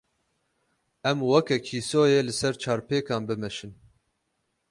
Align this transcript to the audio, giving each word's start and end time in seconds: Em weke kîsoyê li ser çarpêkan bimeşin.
Em 1.09 1.19
weke 1.29 1.57
kîsoyê 1.65 2.19
li 2.27 2.33
ser 2.39 2.53
çarpêkan 2.61 3.21
bimeşin. 3.27 3.71